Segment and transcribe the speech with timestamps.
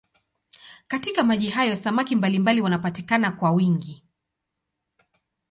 [0.87, 4.03] Katika maji hayo samaki mbalimbali wanapatikana kwa wingi.